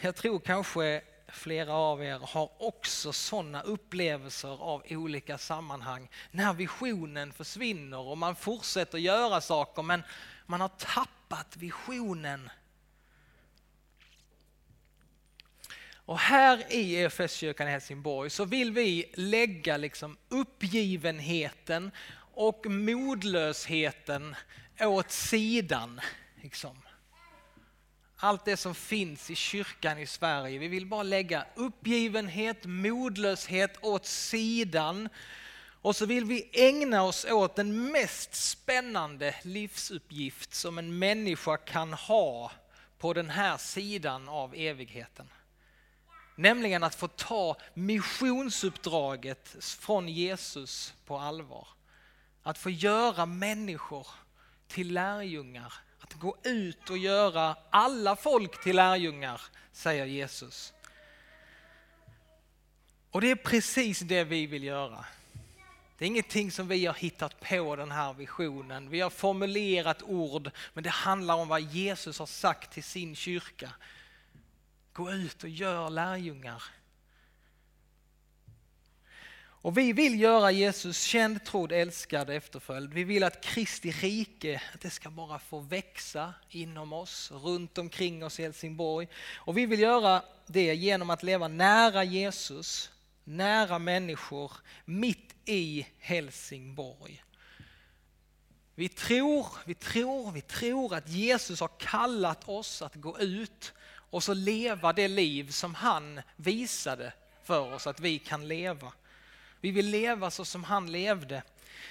Jag 0.00 0.16
tror 0.16 0.40
kanske 0.40 1.02
flera 1.28 1.72
av 1.72 2.04
er 2.04 2.18
har 2.18 2.50
också 2.62 3.12
sådana 3.12 3.62
upplevelser 3.62 4.62
av 4.62 4.82
olika 4.90 5.38
sammanhang. 5.38 6.08
När 6.30 6.54
visionen 6.54 7.32
försvinner 7.32 7.98
och 7.98 8.18
man 8.18 8.36
fortsätter 8.36 8.98
göra 8.98 9.40
saker 9.40 9.82
men 9.82 10.02
man 10.46 10.60
har 10.60 10.68
tappat 10.68 11.56
visionen. 11.56 12.50
Och 16.06 16.18
här 16.18 16.72
i 16.72 16.94
EFS-kyrkan 16.96 17.68
i 17.68 17.70
Helsingborg 17.70 18.30
så 18.30 18.44
vill 18.44 18.72
vi 18.72 19.12
lägga 19.14 19.76
liksom 19.76 20.16
uppgivenheten 20.28 21.90
och 22.34 22.66
modlösheten 22.66 24.36
åt 24.80 25.10
sidan. 25.10 26.00
Liksom 26.42 26.83
allt 28.24 28.44
det 28.44 28.56
som 28.56 28.74
finns 28.74 29.30
i 29.30 29.34
kyrkan 29.34 29.98
i 29.98 30.06
Sverige. 30.06 30.58
Vi 30.58 30.68
vill 30.68 30.86
bara 30.86 31.02
lägga 31.02 31.46
uppgivenhet, 31.54 32.64
modlöshet 32.64 33.84
åt 33.84 34.06
sidan 34.06 35.08
och 35.82 35.96
så 35.96 36.06
vill 36.06 36.24
vi 36.24 36.50
ägna 36.52 37.02
oss 37.02 37.24
åt 37.24 37.56
den 37.56 37.92
mest 37.92 38.34
spännande 38.34 39.34
livsuppgift 39.42 40.54
som 40.54 40.78
en 40.78 40.98
människa 40.98 41.56
kan 41.56 41.92
ha 41.92 42.52
på 42.98 43.12
den 43.12 43.30
här 43.30 43.56
sidan 43.56 44.28
av 44.28 44.54
evigheten. 44.54 45.28
Nämligen 46.36 46.82
att 46.82 46.94
få 46.94 47.08
ta 47.08 47.56
missionsuppdraget 47.74 49.56
från 49.60 50.08
Jesus 50.08 50.94
på 51.06 51.18
allvar. 51.18 51.68
Att 52.42 52.58
få 52.58 52.70
göra 52.70 53.26
människor 53.26 54.06
till 54.68 54.92
lärjungar 54.92 55.74
att 56.04 56.14
gå 56.14 56.36
ut 56.42 56.90
och 56.90 56.98
göra 56.98 57.56
alla 57.70 58.16
folk 58.16 58.62
till 58.62 58.76
lärjungar, 58.76 59.40
säger 59.72 60.06
Jesus. 60.06 60.72
Och 63.10 63.20
det 63.20 63.30
är 63.30 63.36
precis 63.36 64.00
det 64.00 64.24
vi 64.24 64.46
vill 64.46 64.64
göra. 64.64 65.04
Det 65.98 66.04
är 66.04 66.06
ingenting 66.06 66.50
som 66.50 66.68
vi 66.68 66.86
har 66.86 66.94
hittat 66.94 67.40
på 67.40 67.76
den 67.76 67.90
här 67.90 68.12
visionen. 68.12 68.90
Vi 68.90 69.00
har 69.00 69.10
formulerat 69.10 70.02
ord, 70.02 70.50
men 70.74 70.84
det 70.84 70.90
handlar 70.90 71.34
om 71.34 71.48
vad 71.48 71.60
Jesus 71.60 72.18
har 72.18 72.26
sagt 72.26 72.72
till 72.72 72.84
sin 72.84 73.16
kyrka. 73.16 73.70
Gå 74.92 75.12
ut 75.12 75.42
och 75.42 75.50
gör 75.50 75.90
lärjungar. 75.90 76.62
Och 79.64 79.78
vi 79.78 79.92
vill 79.92 80.20
göra 80.20 80.50
Jesus 80.50 81.02
känd, 81.02 81.44
trodd, 81.44 81.72
älskad, 81.72 82.30
efterföljd. 82.30 82.94
Vi 82.94 83.04
vill 83.04 83.24
att 83.24 83.40
Kristi 83.40 83.90
rike 83.90 84.62
att 84.74 84.80
det 84.80 84.90
ska 84.90 85.10
bara 85.10 85.38
få 85.38 85.60
växa 85.60 86.34
inom 86.50 86.92
oss, 86.92 87.30
runt 87.34 87.78
omkring 87.78 88.24
oss 88.24 88.40
i 88.40 88.42
Helsingborg. 88.42 89.08
Och 89.34 89.58
vi 89.58 89.66
vill 89.66 89.80
göra 89.80 90.22
det 90.46 90.74
genom 90.74 91.10
att 91.10 91.22
leva 91.22 91.48
nära 91.48 92.04
Jesus, 92.04 92.90
nära 93.24 93.78
människor, 93.78 94.52
mitt 94.84 95.34
i 95.44 95.86
Helsingborg. 95.98 97.24
Vi 98.74 98.88
tror, 98.88 99.46
vi 99.66 99.74
tror, 99.74 100.32
vi 100.32 100.40
tror 100.40 100.94
att 100.94 101.08
Jesus 101.08 101.60
har 101.60 101.70
kallat 101.78 102.48
oss 102.48 102.82
att 102.82 102.94
gå 102.94 103.18
ut 103.18 103.72
och 104.10 104.24
så 104.24 104.34
leva 104.34 104.92
det 104.92 105.08
liv 105.08 105.50
som 105.50 105.74
han 105.74 106.20
visade 106.36 107.12
för 107.44 107.74
oss 107.74 107.86
att 107.86 108.00
vi 108.00 108.18
kan 108.18 108.48
leva. 108.48 108.92
Vi 109.64 109.70
vill 109.70 109.86
leva 109.86 110.30
så 110.30 110.44
som 110.44 110.64
han 110.64 110.92
levde. 110.92 111.42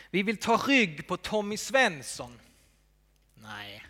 Vi 0.10 0.24
vill 0.24 0.38
ta 0.38 0.58
rygg 0.58 1.08
på 1.08 1.18
Tommy 1.18 1.58
Svensson. 1.58 2.40
Nej. 3.36 3.86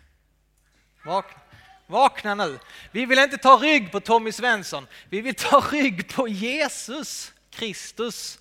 Vakna. 1.04 1.40
Vakna 1.86 2.34
nu. 2.34 2.58
Vi 2.92 3.06
vill 3.06 3.18
inte 3.18 3.36
ta 3.36 3.56
rygg 3.56 3.92
på 3.92 4.00
Tommy 4.00 4.32
Svensson. 4.32 4.86
Vi 5.08 5.20
vill 5.20 5.34
ta 5.34 5.60
rygg 5.60 6.08
på 6.08 6.28
Jesus 6.28 7.32
Kristus. 7.50 8.38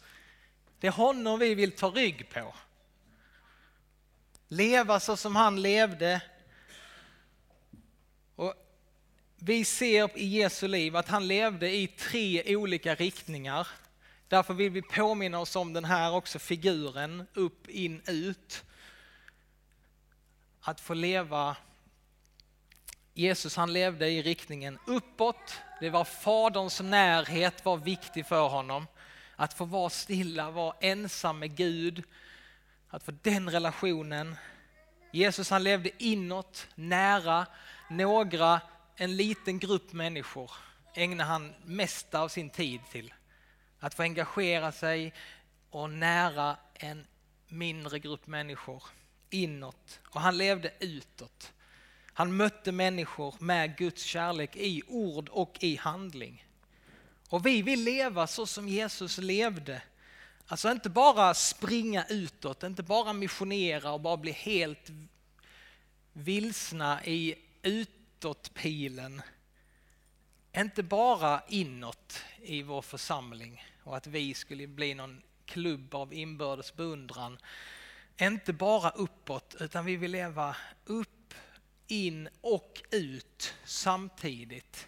Det 0.79 0.87
är 0.87 0.91
honom 0.91 1.39
vi 1.39 1.55
vill 1.55 1.71
ta 1.71 1.87
rygg 1.87 2.29
på. 2.29 2.55
Leva 4.47 4.99
så 4.99 5.17
som 5.17 5.35
han 5.35 5.61
levde. 5.61 6.21
Och 8.35 8.53
vi 9.37 9.65
ser 9.65 10.17
i 10.17 10.25
Jesu 10.25 10.67
liv 10.67 10.95
att 10.95 11.07
han 11.07 11.27
levde 11.27 11.75
i 11.75 11.87
tre 11.87 12.55
olika 12.55 12.95
riktningar. 12.95 13.67
Därför 14.33 14.53
vill 14.53 14.71
vi 14.71 14.81
påminna 14.81 15.39
oss 15.39 15.55
om 15.55 15.73
den 15.73 15.85
här 15.85 16.13
också 16.13 16.39
figuren, 16.39 17.27
upp, 17.33 17.69
in, 17.69 18.01
ut. 18.07 18.63
Att 20.61 20.79
få 20.79 20.93
leva 20.93 21.55
Jesus 23.13 23.55
han 23.55 23.73
levde 23.73 24.09
i 24.09 24.21
riktningen 24.21 24.79
uppåt. 24.87 25.59
Det 25.79 25.89
var 25.89 26.03
Faderns 26.03 26.81
närhet 26.81 27.65
var 27.65 27.77
viktig 27.77 28.25
för 28.25 28.47
honom. 28.47 28.87
Att 29.35 29.53
få 29.53 29.65
vara 29.65 29.89
stilla, 29.89 30.51
vara 30.51 30.75
ensam 30.79 31.39
med 31.39 31.55
Gud. 31.55 32.03
Att 32.89 33.03
få 33.03 33.11
den 33.21 33.49
relationen. 33.49 34.35
Jesus 35.11 35.49
han 35.49 35.63
levde 35.63 36.03
inåt, 36.03 36.67
nära 36.75 37.45
några, 37.89 38.61
en 38.95 39.15
liten 39.15 39.59
grupp 39.59 39.93
människor 39.93 40.51
ägnade 40.93 41.29
han 41.29 41.53
mesta 41.65 42.19
av 42.19 42.27
sin 42.27 42.49
tid 42.49 42.81
till. 42.91 43.13
Att 43.83 43.93
få 43.93 44.03
engagera 44.03 44.71
sig 44.71 45.13
och 45.69 45.89
nära 45.89 46.57
en 46.73 47.07
mindre 47.47 47.99
grupp 47.99 48.27
människor 48.27 48.83
inåt. 49.29 49.99
Och 50.03 50.21
han 50.21 50.37
levde 50.37 50.73
utåt. 50.79 51.53
Han 52.13 52.35
mötte 52.37 52.71
människor 52.71 53.35
med 53.39 53.77
Guds 53.77 54.03
kärlek 54.03 54.55
i 54.55 54.81
ord 54.87 55.29
och 55.29 55.57
i 55.59 55.75
handling. 55.75 56.45
Och 57.29 57.45
vi 57.45 57.61
vill 57.61 57.83
leva 57.83 58.27
så 58.27 58.45
som 58.45 58.67
Jesus 58.67 59.17
levde. 59.17 59.81
Alltså 60.47 60.71
inte 60.71 60.89
bara 60.89 61.33
springa 61.33 62.05
utåt, 62.09 62.63
inte 62.63 62.83
bara 62.83 63.13
missionera 63.13 63.91
och 63.91 64.01
bara 64.01 64.17
bli 64.17 64.31
helt 64.31 64.89
vilsna 66.13 67.05
i 67.05 67.35
utåtpilen. 67.61 69.21
Inte 70.57 70.83
bara 70.83 71.41
inåt 71.47 72.23
i 72.41 72.61
vår 72.61 72.81
församling 72.81 73.63
och 73.83 73.97
att 73.97 74.07
vi 74.07 74.33
skulle 74.33 74.67
bli 74.67 74.93
någon 74.93 75.21
klubb 75.45 75.95
av 75.95 76.13
inbördes 76.13 76.75
beundran. 76.75 77.37
Inte 78.21 78.53
bara 78.53 78.89
uppåt 78.89 79.55
utan 79.59 79.85
vi 79.85 79.95
vill 79.95 80.11
leva 80.11 80.55
upp 80.85 81.33
in 81.87 82.29
och 82.41 82.81
ut 82.91 83.53
samtidigt. 83.65 84.87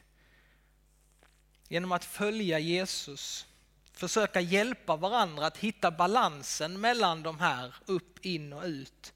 Genom 1.68 1.92
att 1.92 2.06
följa 2.06 2.60
Jesus, 2.60 3.46
försöka 3.94 4.42
hjälpa 4.42 4.96
varandra 4.96 5.46
att 5.46 5.58
hitta 5.58 5.92
balansen 5.92 6.82
mellan 6.82 7.24
de 7.24 7.40
här 7.40 7.76
upp, 7.86 8.26
in 8.26 8.54
och 8.54 8.64
ut. 8.64 9.14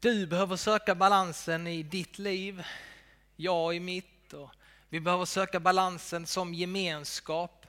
Du 0.00 0.26
behöver 0.26 0.56
söka 0.56 0.94
balansen 0.94 1.66
i 1.66 1.82
ditt 1.82 2.18
liv, 2.18 2.64
jag 3.36 3.76
i 3.76 3.80
mitt. 3.80 4.32
Och 4.32 4.50
vi 4.88 5.00
behöver 5.00 5.24
söka 5.24 5.60
balansen 5.60 6.26
som 6.26 6.54
gemenskap. 6.54 7.65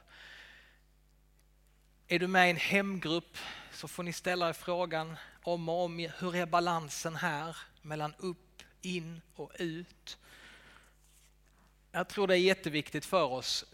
Är 2.10 2.20
du 2.20 2.28
med 2.28 2.48
i 2.48 2.50
en 2.50 2.58
hemgrupp 2.58 3.38
så 3.72 3.88
får 3.88 4.04
ni 4.04 4.14
ställa 4.14 4.50
er 4.50 4.54
frågan 4.54 5.18
om 5.44 5.70
och 5.70 5.86
om 5.86 6.10
hur 6.20 6.36
är 6.36 6.46
balansen 6.46 7.16
här 7.16 7.58
mellan 7.82 8.14
upp 8.18 8.64
in 8.82 9.22
och 9.36 9.52
ut. 9.60 10.18
Jag 11.92 12.08
tror 12.08 12.28
det 12.28 12.34
är 12.34 12.38
jätteviktigt 12.38 13.06
för 13.06 13.24
oss, 13.24 13.66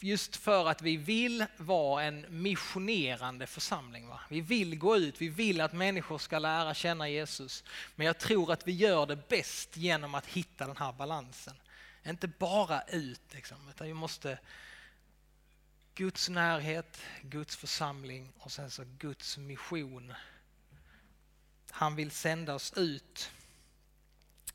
just 0.00 0.36
för 0.36 0.68
att 0.68 0.82
vi 0.82 0.96
vill 0.96 1.46
vara 1.56 2.02
en 2.02 2.26
missionerande 2.28 3.46
församling. 3.46 4.08
Va? 4.08 4.20
Vi 4.28 4.40
vill 4.40 4.78
gå 4.78 4.96
ut, 4.96 5.20
vi 5.20 5.28
vill 5.28 5.60
att 5.60 5.72
människor 5.72 6.18
ska 6.18 6.38
lära 6.38 6.74
känna 6.74 7.08
Jesus. 7.08 7.64
Men 7.96 8.06
jag 8.06 8.18
tror 8.18 8.52
att 8.52 8.68
vi 8.68 8.72
gör 8.72 9.06
det 9.06 9.28
bäst 9.28 9.76
genom 9.76 10.14
att 10.14 10.26
hitta 10.26 10.66
den 10.66 10.76
här 10.76 10.92
balansen. 10.92 11.54
Inte 12.06 12.28
bara 12.28 12.82
ut, 12.82 13.22
liksom, 13.30 13.68
utan 13.68 13.86
vi 13.86 13.94
måste 13.94 14.38
Guds 15.94 16.28
närhet, 16.28 17.00
Guds 17.22 17.56
församling 17.56 18.32
och 18.38 18.52
sen 18.52 18.70
så 18.70 18.84
Guds 18.98 19.38
mission. 19.38 20.12
Han 21.70 21.96
vill 21.96 22.10
sända 22.10 22.54
oss 22.54 22.72
ut 22.76 23.30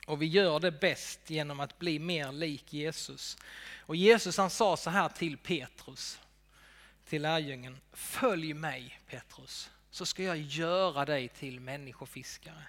och 0.07 0.21
vi 0.21 0.25
gör 0.25 0.59
det 0.59 0.71
bäst 0.71 1.29
genom 1.29 1.59
att 1.59 1.79
bli 1.79 1.99
mer 1.99 2.31
lik 2.31 2.73
Jesus. 2.73 3.37
Och 3.79 3.95
Jesus 3.95 4.37
han 4.37 4.49
sa 4.49 4.77
så 4.77 4.89
här 4.89 5.09
till 5.09 5.37
Petrus, 5.37 6.19
till 7.05 7.21
lärjungen. 7.21 7.77
Följ 7.93 8.53
mig 8.53 8.99
Petrus, 9.07 9.71
så 9.91 10.05
ska 10.05 10.23
jag 10.23 10.37
göra 10.37 11.05
dig 11.05 11.27
till 11.27 11.59
människofiskare. 11.59 12.67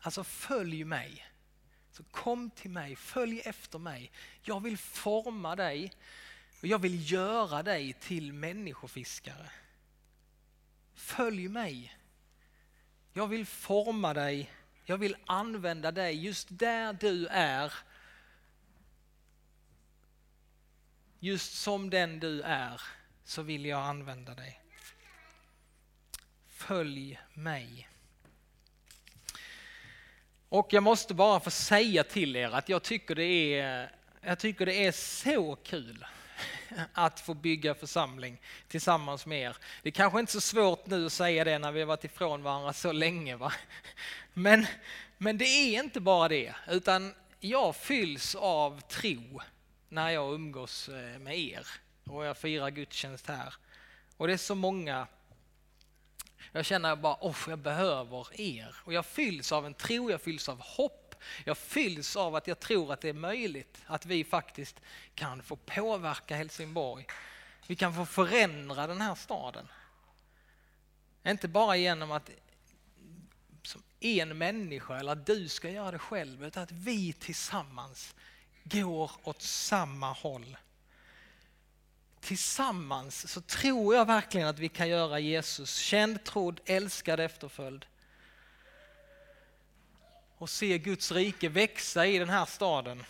Alltså 0.00 0.24
följ 0.24 0.84
mig. 0.84 1.26
Så 1.92 2.02
kom 2.02 2.50
till 2.50 2.70
mig, 2.70 2.96
följ 2.96 3.40
efter 3.40 3.78
mig. 3.78 4.10
Jag 4.42 4.62
vill 4.62 4.78
forma 4.78 5.56
dig 5.56 5.92
och 6.60 6.66
jag 6.66 6.78
vill 6.78 7.12
göra 7.12 7.62
dig 7.62 7.92
till 7.92 8.32
människofiskare. 8.32 9.50
Följ 10.94 11.48
mig. 11.48 11.96
Jag 13.12 13.26
vill 13.26 13.46
forma 13.46 14.14
dig 14.14 14.50
jag 14.84 14.98
vill 14.98 15.16
använda 15.26 15.92
dig 15.92 16.24
just 16.24 16.48
där 16.50 16.92
du 16.92 17.26
är. 17.26 17.72
Just 21.18 21.54
som 21.54 21.90
den 21.90 22.20
du 22.20 22.42
är 22.42 22.80
så 23.24 23.42
vill 23.42 23.66
jag 23.66 23.80
använda 23.80 24.34
dig. 24.34 24.60
Följ 26.48 27.20
mig. 27.34 27.88
Och 30.48 30.68
jag 30.72 30.82
måste 30.82 31.14
bara 31.14 31.40
få 31.40 31.50
säga 31.50 32.04
till 32.04 32.36
er 32.36 32.50
att 32.50 32.68
jag 32.68 32.82
tycker 32.82 33.14
det 33.14 33.60
är, 33.60 33.92
jag 34.20 34.38
tycker 34.38 34.66
det 34.66 34.86
är 34.86 34.92
så 34.92 35.56
kul 35.56 36.06
att 36.92 37.20
få 37.20 37.34
bygga 37.34 37.74
församling 37.74 38.40
tillsammans 38.68 39.26
med 39.26 39.40
er. 39.40 39.56
Det 39.82 39.88
är 39.88 39.92
kanske 39.92 40.20
inte 40.20 40.32
så 40.32 40.40
svårt 40.40 40.86
nu 40.86 41.06
att 41.06 41.12
säga 41.12 41.44
det 41.44 41.58
när 41.58 41.72
vi 41.72 41.80
har 41.80 41.86
varit 41.86 42.04
ifrån 42.04 42.42
varandra 42.42 42.72
så 42.72 42.92
länge. 42.92 43.36
Va? 43.36 43.52
Men, 44.32 44.66
men 45.18 45.38
det 45.38 45.44
är 45.44 45.82
inte 45.82 46.00
bara 46.00 46.28
det, 46.28 46.54
utan 46.68 47.14
jag 47.40 47.76
fylls 47.76 48.34
av 48.34 48.80
tro 48.80 49.40
när 49.88 50.10
jag 50.10 50.34
umgås 50.34 50.88
eh, 50.88 51.18
med 51.18 51.38
er 51.38 51.66
och 52.04 52.24
jag 52.24 52.36
firar 52.36 52.70
gudstjänst 52.70 53.28
här. 53.28 53.54
Och 54.16 54.26
det 54.26 54.32
är 54.32 54.36
så 54.36 54.54
många 54.54 55.06
jag 56.56 56.64
känner 56.64 56.96
bara, 56.96 57.16
oh, 57.20 57.36
jag 57.48 57.58
behöver 57.58 58.40
er. 58.40 58.76
Och 58.84 58.92
jag 58.92 59.06
fylls 59.06 59.52
av 59.52 59.66
en 59.66 59.74
tro, 59.74 60.10
jag 60.10 60.20
fylls 60.20 60.48
av 60.48 60.60
hopp 60.60 61.03
jag 61.44 61.58
fylls 61.58 62.16
av 62.16 62.34
att 62.34 62.46
jag 62.46 62.60
tror 62.60 62.92
att 62.92 63.00
det 63.00 63.08
är 63.08 63.12
möjligt 63.12 63.82
att 63.86 64.06
vi 64.06 64.24
faktiskt 64.24 64.80
kan 65.14 65.42
få 65.42 65.56
påverka 65.56 66.36
Helsingborg. 66.36 67.06
Vi 67.66 67.76
kan 67.76 67.94
få 67.94 68.06
förändra 68.06 68.86
den 68.86 69.00
här 69.00 69.14
staden. 69.14 69.68
Inte 71.26 71.48
bara 71.48 71.76
genom 71.76 72.12
att 72.12 72.30
som 73.62 73.82
en 74.00 74.38
människa 74.38 74.98
eller 74.98 75.12
att 75.12 75.26
du 75.26 75.48
ska 75.48 75.70
göra 75.70 75.90
det 75.90 75.98
själv 75.98 76.44
utan 76.44 76.62
att 76.62 76.72
vi 76.72 77.12
tillsammans 77.12 78.14
går 78.64 79.10
åt 79.22 79.42
samma 79.42 80.12
håll. 80.12 80.56
Tillsammans 82.20 83.32
så 83.32 83.40
tror 83.40 83.94
jag 83.94 84.06
verkligen 84.06 84.48
att 84.48 84.58
vi 84.58 84.68
kan 84.68 84.88
göra 84.88 85.18
Jesus 85.18 85.76
känd, 85.76 86.24
trodd, 86.24 86.60
älskad, 86.64 87.20
efterföljd 87.20 87.86
och 90.44 90.50
se 90.50 90.78
Guds 90.78 91.12
rike 91.12 91.48
växa 91.48 92.06
i 92.06 92.18
den 92.18 92.28
här 92.28 92.44
staden. 92.44 93.04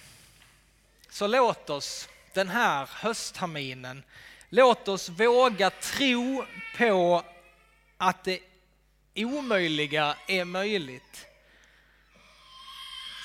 Så 1.08 1.26
låt 1.26 1.70
oss 1.70 2.08
den 2.34 2.48
här 2.48 2.88
höstterminen, 2.92 4.02
låt 4.48 4.88
oss 4.88 5.08
våga 5.08 5.70
tro 5.70 6.44
på 6.78 7.24
att 7.96 8.24
det 8.24 8.40
omöjliga 9.14 10.16
är 10.28 10.44
möjligt. 10.44 11.26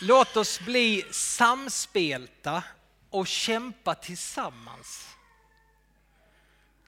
Låt 0.01 0.37
oss 0.37 0.59
bli 0.59 1.03
samspelta 1.11 2.63
och 3.09 3.27
kämpa 3.27 3.95
tillsammans. 3.95 5.07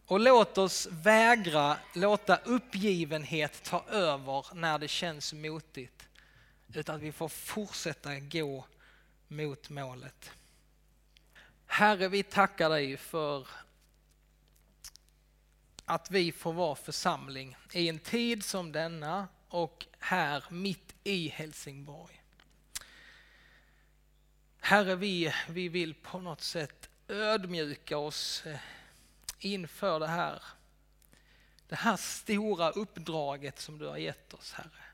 Och 0.06 0.20
låt 0.20 0.58
oss 0.58 0.88
vägra 0.92 1.78
låta 1.94 2.36
uppgivenhet 2.38 3.64
ta 3.64 3.86
över 3.90 4.46
när 4.54 4.80
det 4.80 4.88
känns 4.88 5.34
motigt 5.34 6.08
utan 6.76 6.96
att 6.96 7.02
vi 7.02 7.12
får 7.12 7.30
fortsätta 7.30 8.20
gå 8.20 8.66
mot 9.28 9.70
målet. 9.70 10.32
Herre, 11.66 12.08
vi 12.08 12.24
tackar 12.24 12.70
dig 12.70 12.98
för 12.98 13.48
att 15.86 16.12
vi 16.12 16.32
får 16.32 16.54
vara 16.54 16.76
församling 16.76 17.58
i 17.74 17.90
en 17.90 18.00
tid 18.00 18.46
som 18.46 18.72
denna 18.72 19.28
och 19.50 19.86
här 20.00 20.44
mitt 20.50 20.96
i 21.04 21.28
Helsingborg. 21.28 22.22
Herre, 24.60 24.96
vi, 24.96 25.34
vi 25.50 25.70
vill 25.70 25.94
på 25.94 26.20
något 26.20 26.42
sätt 26.42 26.90
ödmjuka 27.08 27.98
oss 27.98 28.46
eh, 28.46 28.60
inför 29.40 30.00
det 30.00 30.08
här. 30.08 30.44
Det 31.68 31.76
här 31.76 31.98
stora 31.98 32.72
uppdraget 32.72 33.60
som 33.60 33.78
du 33.78 33.88
har 33.88 33.98
gett 33.98 34.34
oss, 34.34 34.54
Herre. 34.54 34.91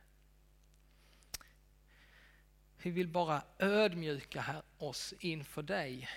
Vi 2.87 2.91
vill 2.91 3.07
bara 3.07 3.41
ödmjuka 3.59 4.63
oss 4.77 5.13
inför 5.19 5.63
dig. 5.63 6.09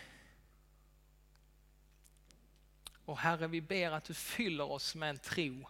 Och 3.05 3.19
Herre, 3.19 3.47
vi 3.47 3.61
ber 3.61 3.91
att 3.91 4.05
du 4.05 4.15
fyller 4.15 4.71
oss 4.71 4.95
med 4.95 5.11
en 5.11 5.19
tro 5.19 5.69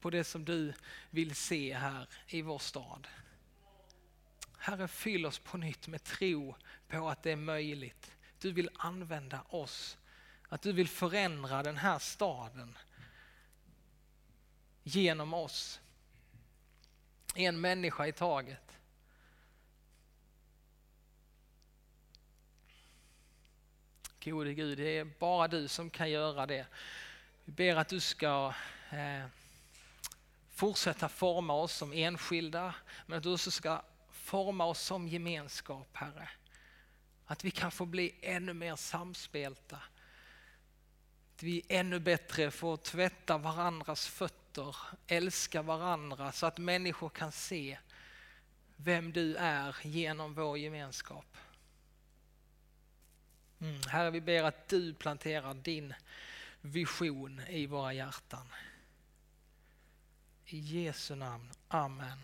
på 0.00 0.10
det 0.10 0.24
som 0.24 0.44
du 0.44 0.72
vill 1.10 1.34
se 1.34 1.74
här 1.74 2.08
i 2.26 2.42
vår 2.42 2.58
stad. 2.58 3.08
Herre, 4.58 4.88
fyll 4.88 5.26
oss 5.26 5.38
på 5.38 5.56
nytt 5.56 5.88
med 5.88 6.04
tro 6.04 6.54
på 6.88 7.08
att 7.08 7.22
det 7.22 7.30
är 7.30 7.36
möjligt. 7.36 8.12
Du 8.38 8.52
vill 8.52 8.70
använda 8.74 9.42
oss, 9.42 9.98
att 10.48 10.62
du 10.62 10.72
vill 10.72 10.88
förändra 10.88 11.62
den 11.62 11.76
här 11.76 11.98
staden 11.98 12.78
genom 14.82 15.34
oss. 15.34 15.80
En 17.34 17.60
människa 17.60 18.06
i 18.06 18.12
taget. 18.12 18.78
Gode 24.24 24.54
Gud, 24.54 24.78
det 24.78 24.98
är 24.98 25.04
bara 25.04 25.48
du 25.48 25.68
som 25.68 25.90
kan 25.90 26.10
göra 26.10 26.46
det. 26.46 26.66
Vi 27.44 27.52
ber 27.52 27.76
att 27.76 27.88
du 27.88 28.00
ska 28.00 28.54
eh, 28.90 29.26
fortsätta 30.50 31.08
forma 31.08 31.54
oss 31.54 31.76
som 31.76 31.92
enskilda, 31.92 32.74
men 33.06 33.18
att 33.18 33.24
du 33.24 33.32
också 33.32 33.50
ska 33.50 33.82
forma 34.10 34.64
oss 34.64 34.80
som 34.80 35.08
gemenskap, 35.08 35.88
Herre. 35.92 36.28
Att 37.26 37.44
vi 37.44 37.50
kan 37.50 37.70
få 37.70 37.86
bli 37.86 38.14
ännu 38.22 38.52
mer 38.52 38.76
samspelta. 38.76 39.76
Att 41.34 41.42
vi 41.42 41.62
ännu 41.68 41.98
bättre 41.98 42.50
får 42.50 42.76
tvätta 42.76 43.38
varandras 43.38 44.06
fötter, 44.06 44.41
älska 45.06 45.62
varandra 45.62 46.32
så 46.32 46.46
att 46.46 46.58
människor 46.58 47.08
kan 47.08 47.32
se 47.32 47.78
vem 48.76 49.12
du 49.12 49.36
är 49.36 49.76
genom 49.82 50.34
vår 50.34 50.58
gemenskap. 50.58 51.36
Mm. 53.60 53.80
Herre, 53.88 54.10
vi 54.10 54.20
ber 54.20 54.42
att 54.42 54.68
du 54.68 54.94
planterar 54.94 55.54
din 55.54 55.94
vision 56.60 57.40
i 57.48 57.66
våra 57.66 57.92
hjärtan. 57.92 58.46
I 60.46 60.58
Jesu 60.58 61.14
namn. 61.14 61.50
Amen. 61.68 62.18